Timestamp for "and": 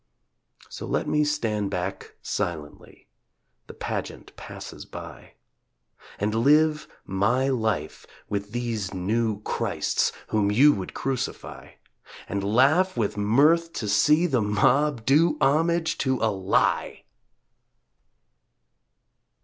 6.17-6.33, 12.27-12.43